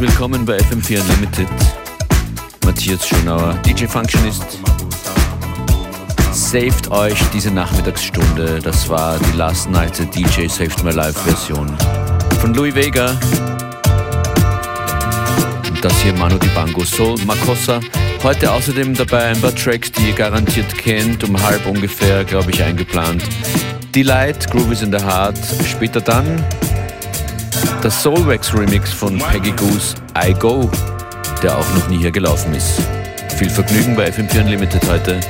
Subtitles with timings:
[0.00, 1.48] willkommen bei FM4 Unlimited.
[2.64, 4.58] Matthias Schönauer, DJ Functionist,
[6.32, 8.60] saved euch diese Nachmittagsstunde.
[8.62, 11.70] Das war die Last Night the DJ Saved My Life Version
[12.40, 13.10] von Louis Vega.
[15.68, 17.80] Und das hier Manu Dibango Soul Makossa.
[18.22, 22.62] Heute außerdem dabei ein paar Tracks, die ihr garantiert kennt, um halb ungefähr, glaube ich,
[22.62, 23.22] eingeplant.
[23.94, 25.38] Delight, Groove is in the Heart.
[25.66, 26.42] Später dann
[27.82, 30.70] das Soulwax Remix von Peggy Goose I Go,
[31.42, 32.80] der auch noch nie hier gelaufen ist.
[33.36, 35.20] Viel Vergnügen bei FM4 Unlimited heute.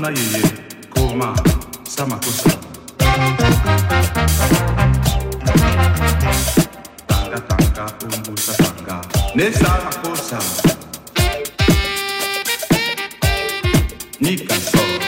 [0.00, 0.22] 女ゆゆ
[0.88, 1.34] 高慢
[1.86, 2.48] さまこさ
[7.06, 9.02] タンガタンガうんぶさタンガ。
[9.36, 10.38] ねさまこさ
[14.22, 14.99] にかそう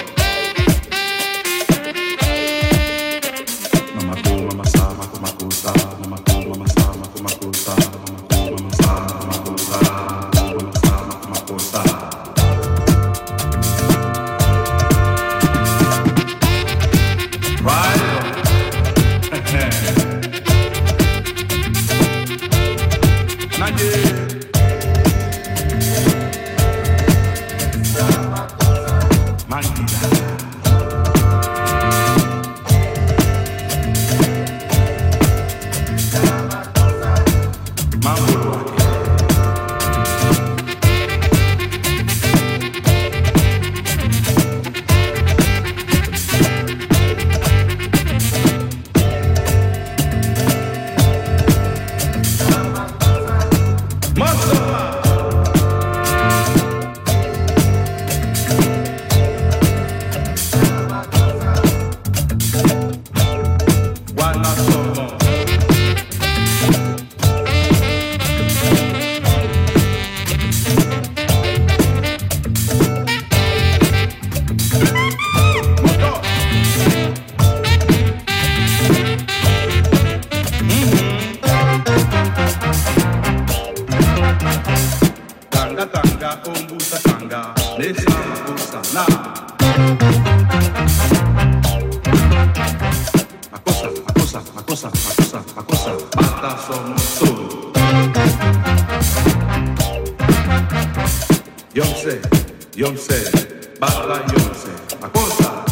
[102.75, 103.31] Yo sé,
[103.79, 105.65] bala yo sé, la cosa.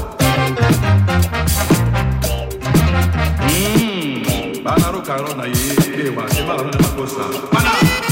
[3.48, 7.22] Mmm, bala ro carona ye, ye wa, se bala ro la cosa.
[7.52, 8.09] Bala.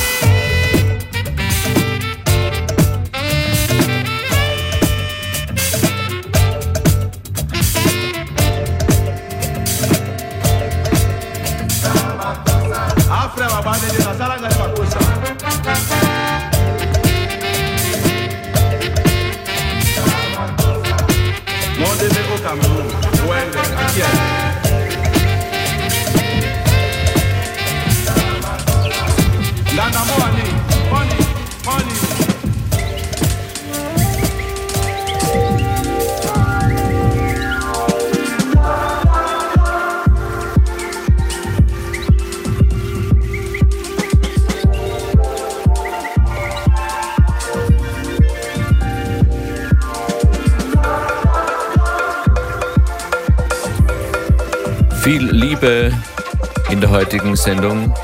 [57.09, 57.95] Heutigen Sendung.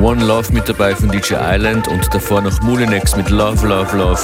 [0.00, 4.22] One Love mit dabei von DJ Island und davor noch Mulinex mit Love, Love, Love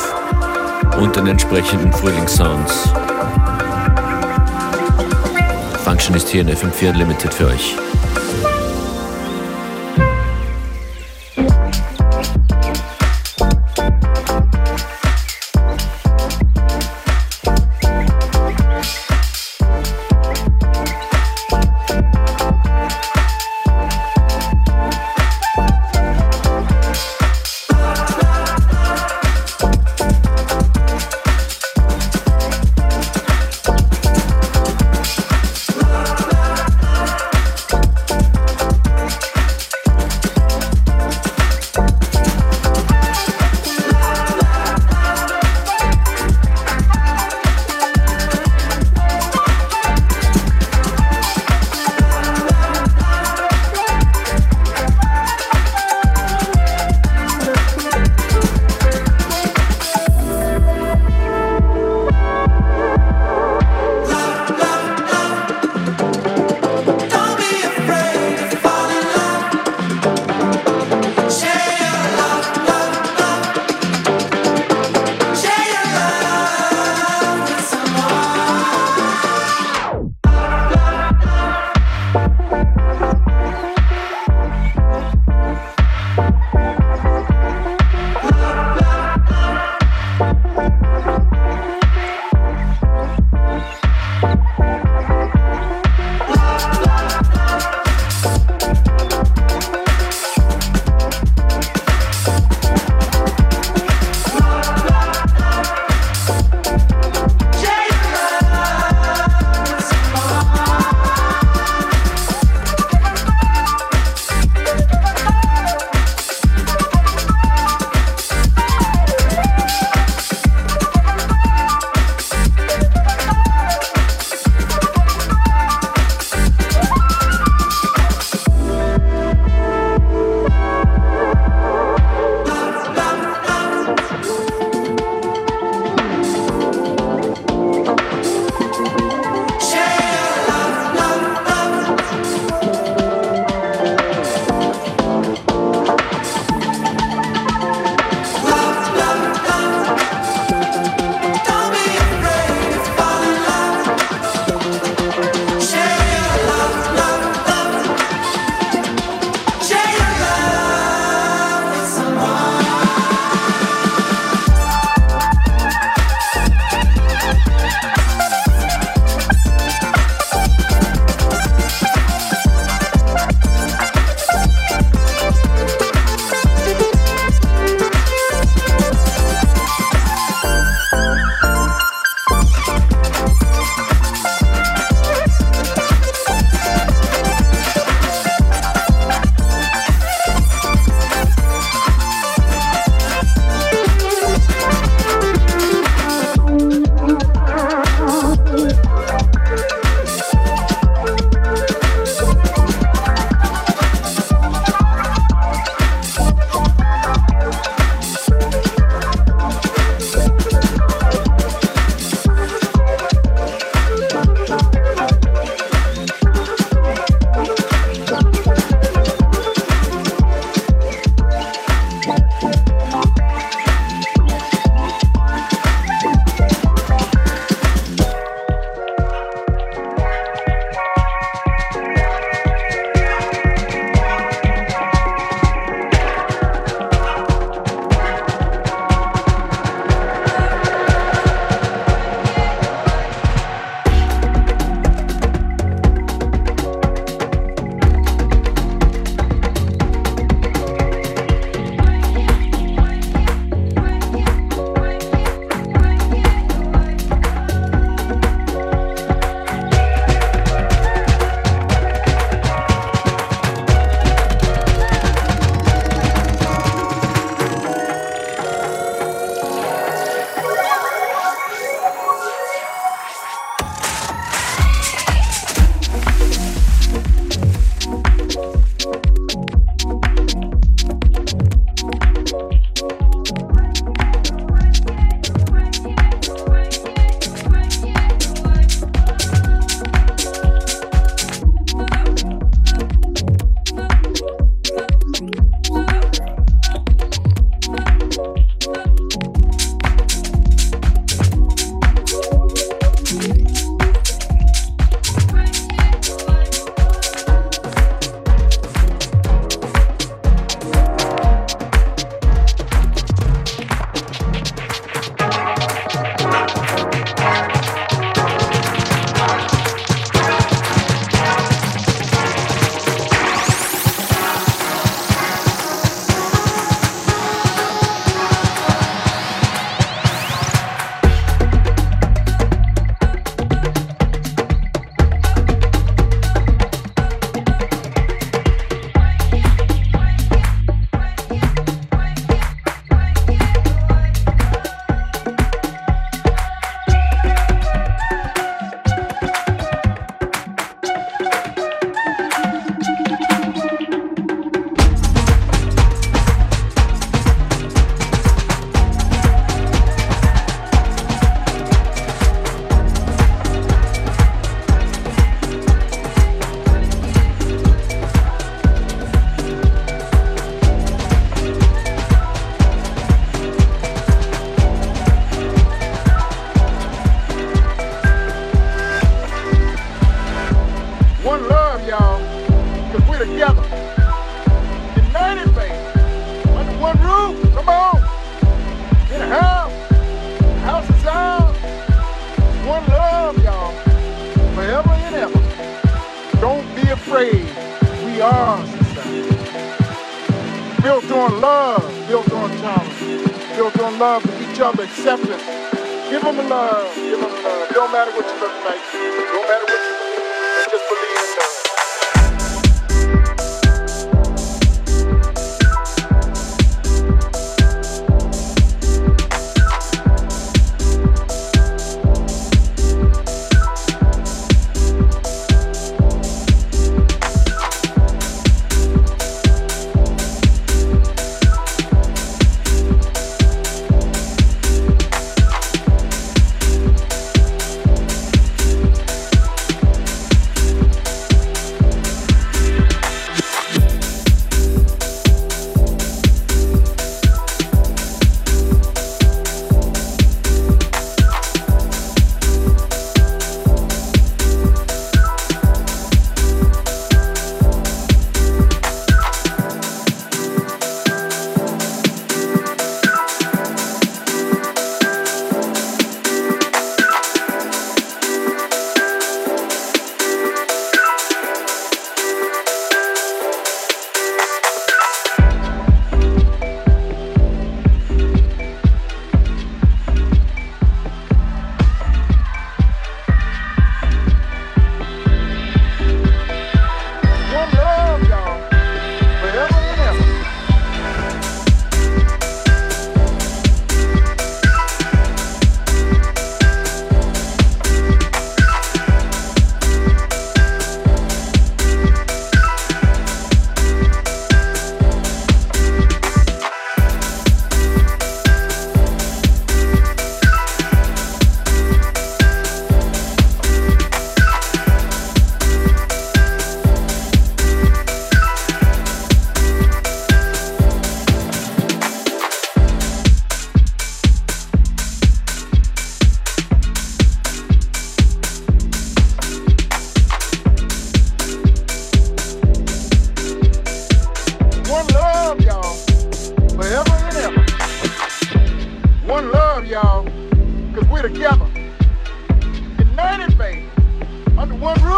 [0.99, 2.88] und den entsprechenden Frühlingssounds.
[5.85, 7.76] Function ist hier in FM4 Limited für euch.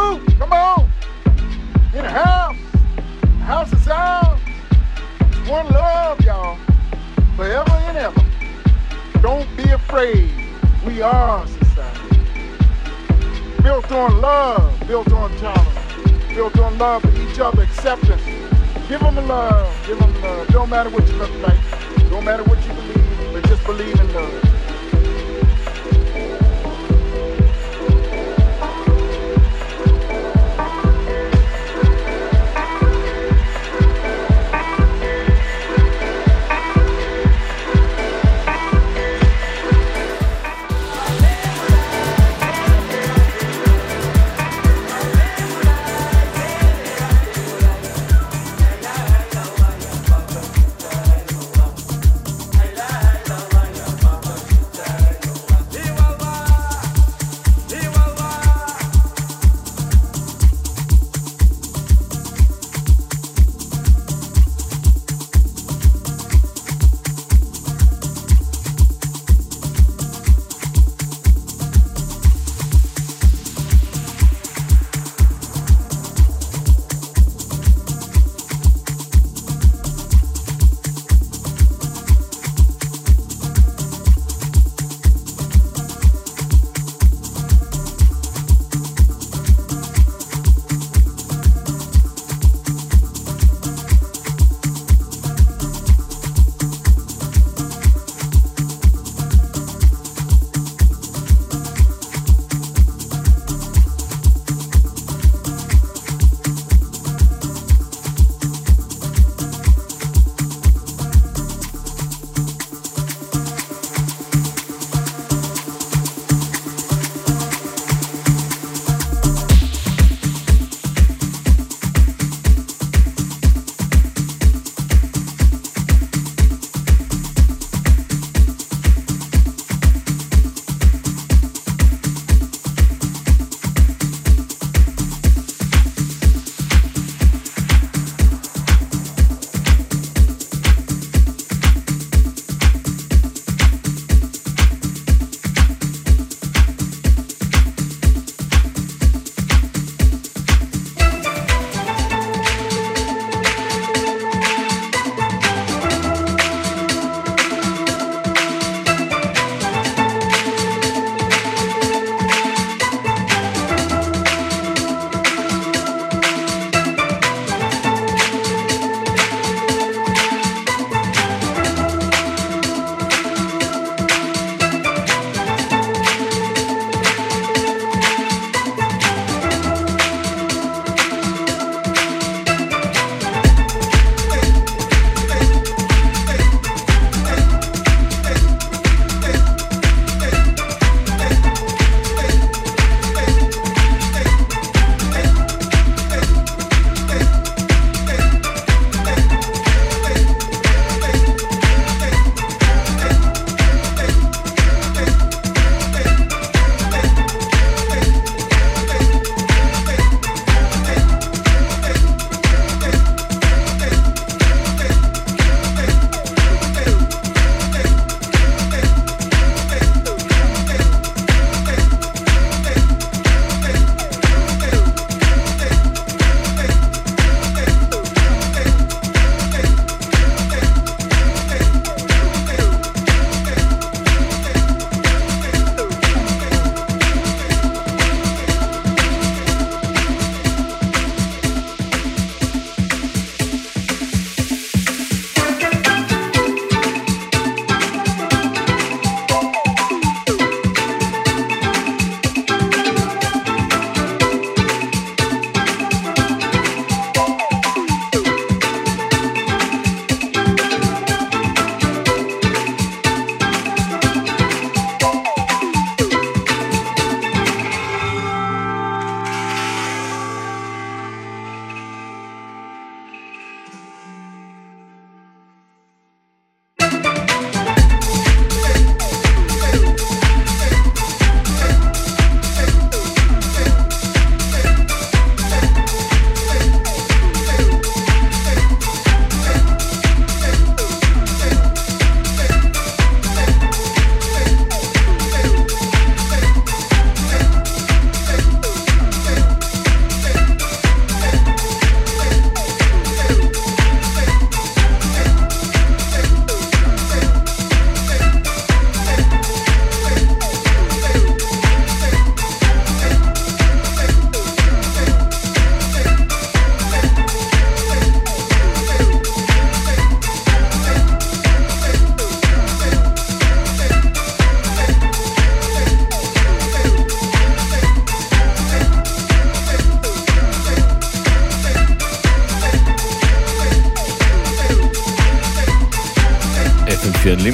[0.06, 0.88] Come on.
[1.92, 2.56] In a house.
[2.94, 4.40] The house is ours.
[5.48, 6.58] One love, y'all.
[7.34, 8.24] Forever and ever.
[9.20, 10.30] Don't be afraid.
[10.84, 12.20] We are society.
[13.62, 14.86] Built on love.
[14.86, 15.76] Built on tolerance.
[16.28, 18.22] Built on love for each other, acceptance.
[18.88, 19.86] Give them love.
[19.88, 20.46] Give them love.
[20.48, 21.58] Don't matter what you look like.
[22.10, 24.55] Don't matter what you believe, but just believe in love.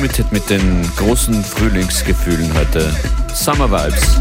[0.02, 2.92] FM4 Unlimited mit den großen Frühlingsgefühlen heute.
[3.34, 4.18] Summer Vibes.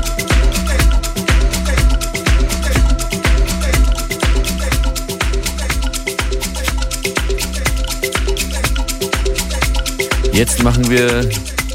[10.31, 11.27] Jetzt machen wir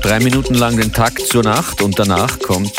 [0.02, 2.72] drei Minuten lang den Takt zur Nacht und danach kommt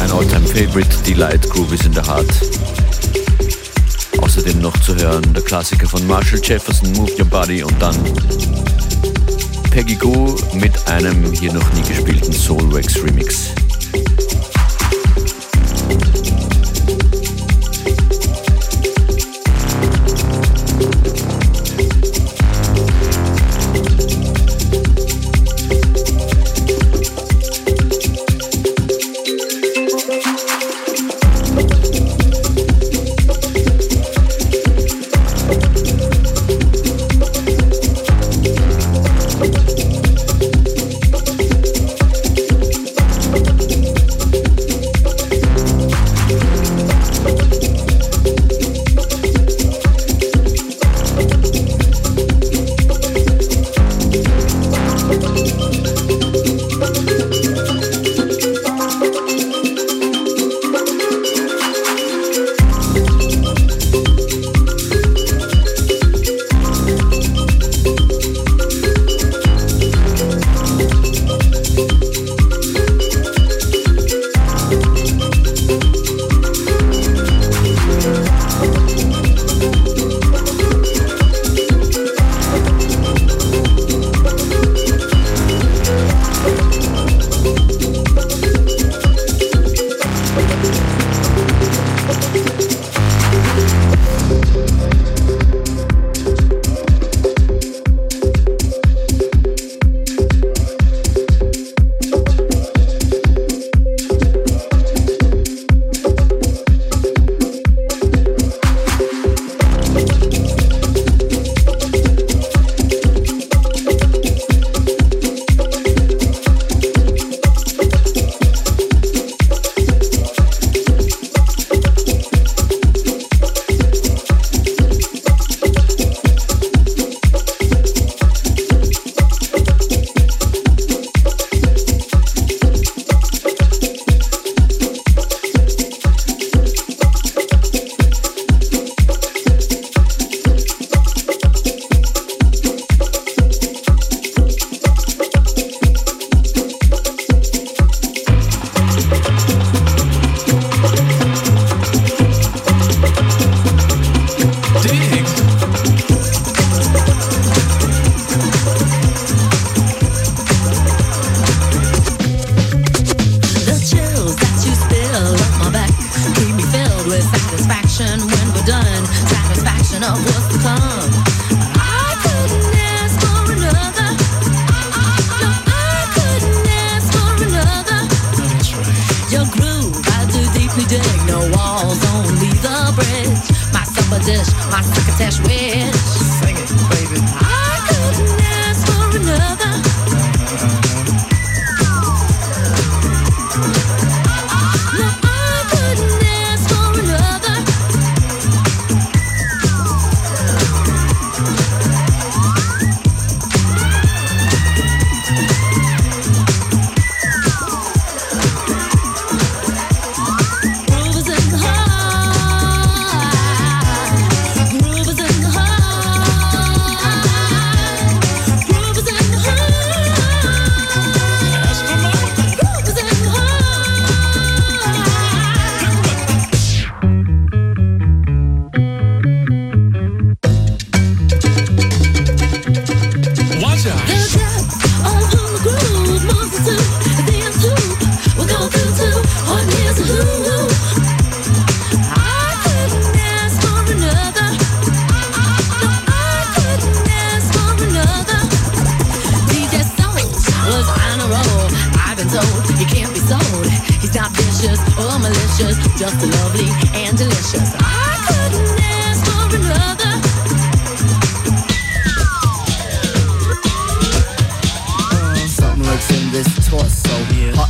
[0.00, 2.30] ein Alltime Favorite, Delight Groove is in the Heart.
[4.20, 7.96] Außerdem noch zu hören der Klassiker von Marshall Jefferson, Move Your Body und dann
[9.76, 13.55] Peggy Goo mit einem hier noch nie gespielten Soulwax Remix.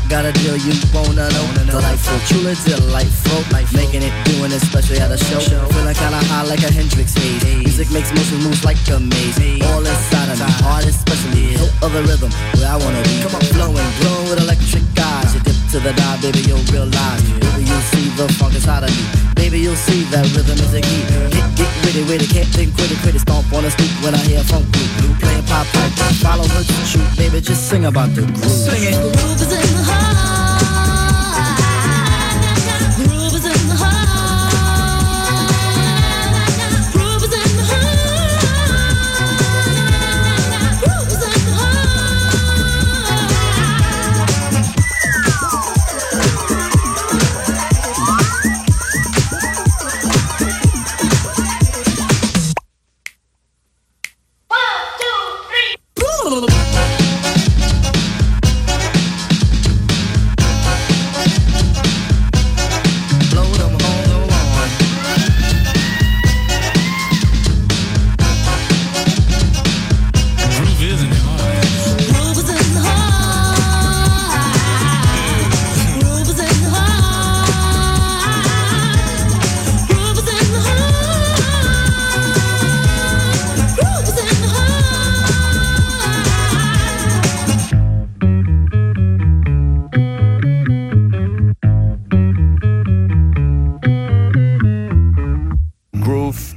[0.09, 1.47] Got a deal you wanna know.
[1.67, 2.89] Delightful, truly delightful.
[2.93, 3.53] Life float.
[3.53, 5.41] Life making it, doing it, especially at a show.
[5.41, 7.45] Feeling kinda high like a Hendrix haze.
[7.59, 9.61] Music makes motion moves like a maze.
[9.67, 11.59] All inside of me, heart especially.
[11.59, 13.21] Hilt of the rhythm, where I wanna be.
[13.21, 15.26] Come on, flowing, glowing with electric eyes.
[15.73, 17.23] To the dive, baby, you'll realize.
[17.43, 19.03] Baby, you'll see the funk inside of me.
[19.35, 21.03] Baby, you'll see that rhythm is a key.
[21.35, 23.19] Get, get witty, witty, can't think, quitty, quitty.
[23.19, 25.15] Stomp on the stoop when I hear funk blue.
[25.19, 27.05] Playing pop pipe, follow her to shoot.
[27.19, 28.47] Baby, just sing about the groove.
[28.47, 28.95] Sing it.
[28.95, 30.16] The groove is in the heart.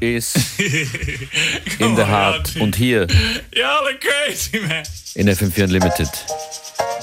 [1.79, 3.07] in the Heart und hier
[3.53, 4.83] Y'all are crazy, man.
[5.15, 6.09] in FM4 Unlimited.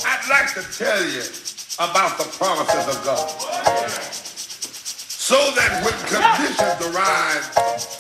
[0.05, 1.23] I'd like to tell you
[1.79, 3.29] about the promises of God.
[5.09, 7.51] So that when conditions arise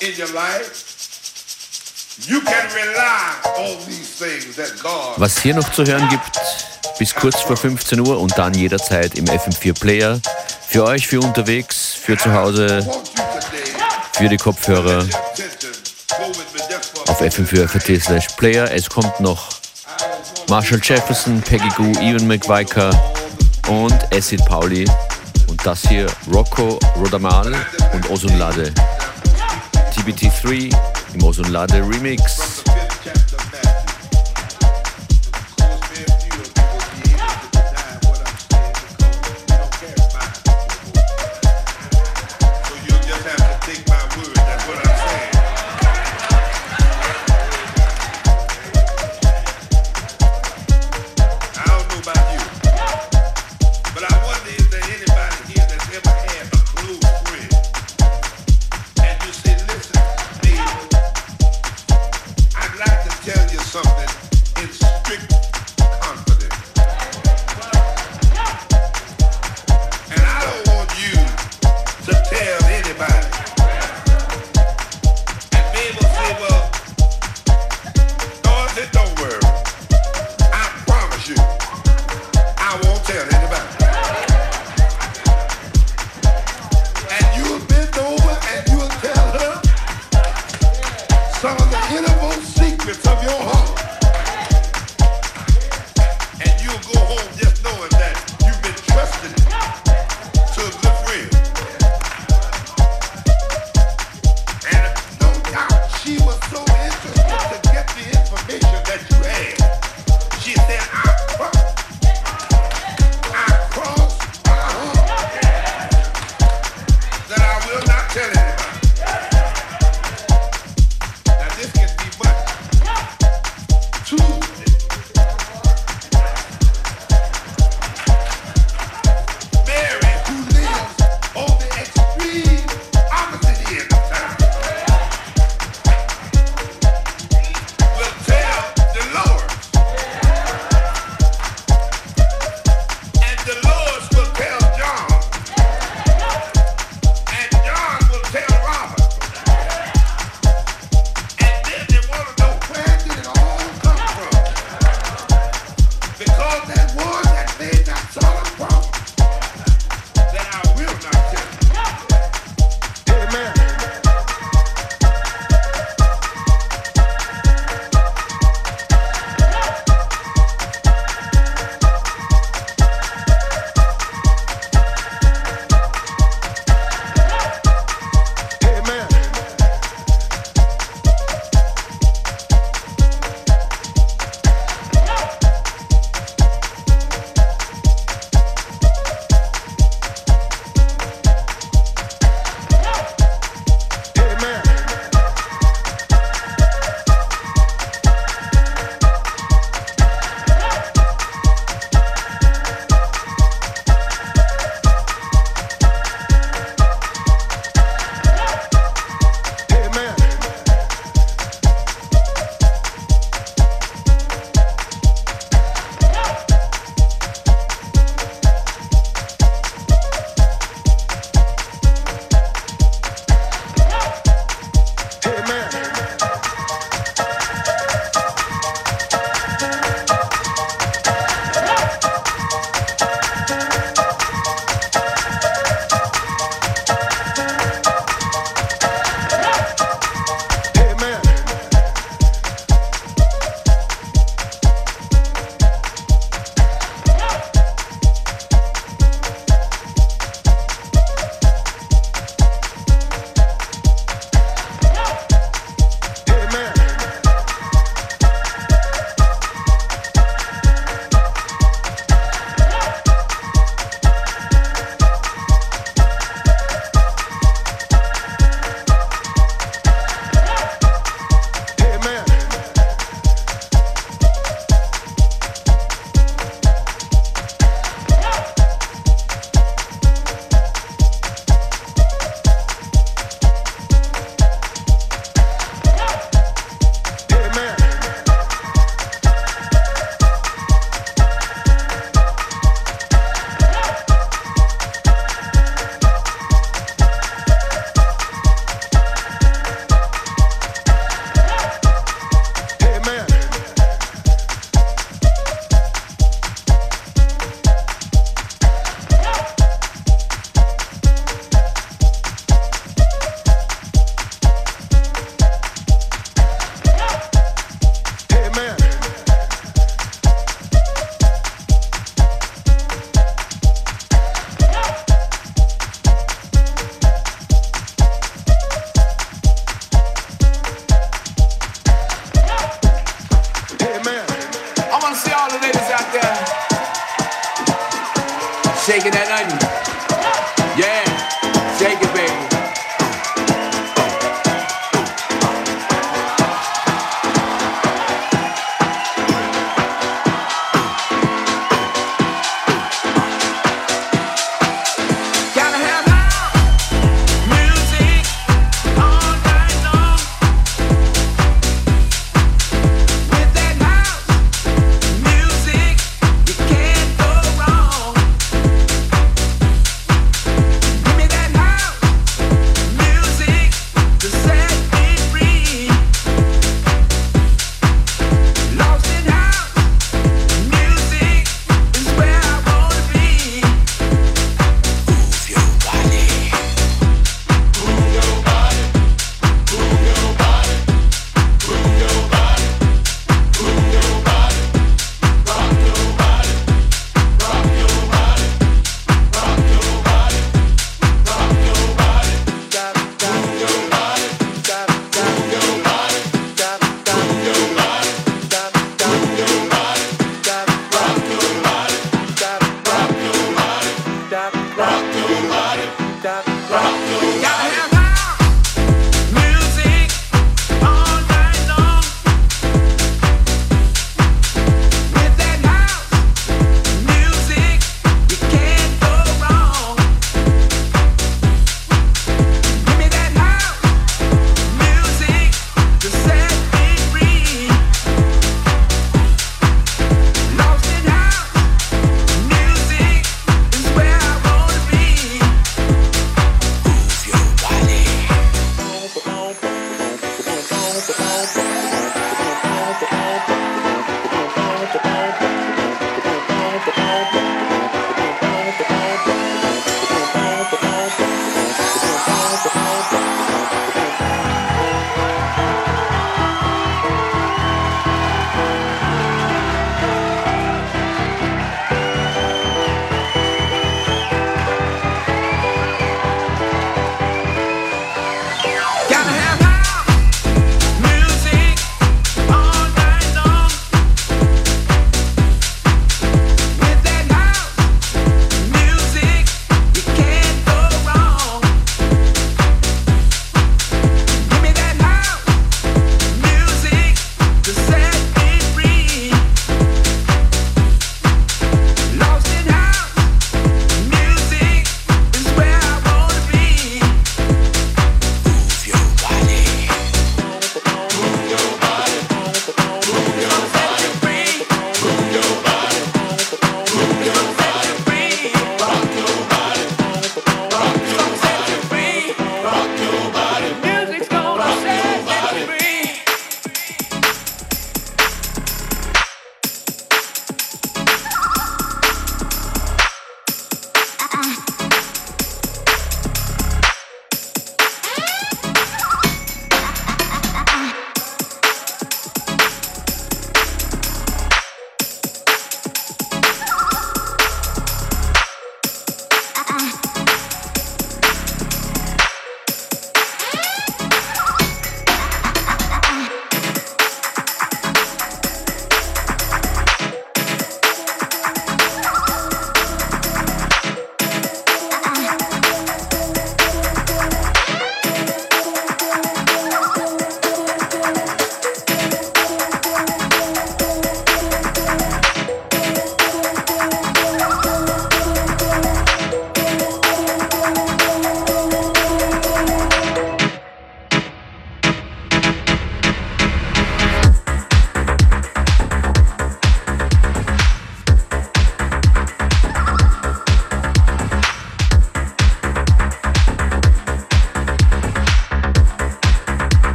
[0.00, 0.92] in your life,
[2.28, 6.38] you can rely on these things that God Was hier noch zu hören gibt,
[6.98, 10.20] bis kurz vor 15 Uhr und dann jederzeit im FM4 Player.
[10.68, 13.63] Für euch, für unterwegs, für zu Hause, wants you today.
[14.16, 15.04] Für die Kopfhörer
[17.08, 18.70] auf FM4 slash Player.
[18.70, 19.48] Es kommt noch
[20.48, 22.90] Marshall Jefferson, Peggy Goo, Ian McViker
[23.68, 24.88] und Acid Pauli.
[25.48, 27.52] Und das hier Rocco Rodamal
[27.92, 28.72] und Osunlade.
[29.96, 30.74] TBT3
[31.14, 32.53] im Osunlade Remix.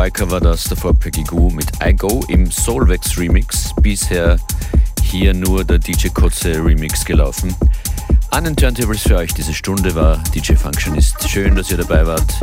[0.00, 3.74] McQuiker war das, davor Peggy Goo mit I Go im Solvex Remix.
[3.82, 4.38] Bisher
[5.02, 7.54] hier nur der DJ Kotze Remix gelaufen.
[8.30, 11.28] An den Turntables für euch diese Stunde war DJ Functionist.
[11.28, 12.34] Schön, dass ihr dabei wart.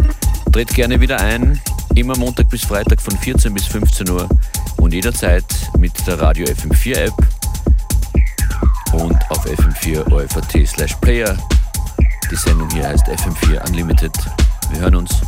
[0.52, 1.60] Dreht gerne wieder ein,
[1.96, 4.30] immer Montag bis Freitag von 14 bis 15 Uhr
[4.78, 5.44] und jederzeit
[5.80, 7.28] mit der Radio FM4 App
[8.94, 11.36] und auf fm4 OFAT slash player.
[12.30, 14.14] Die Sendung hier heißt FM4 Unlimited.
[14.70, 15.24] Wir hören uns.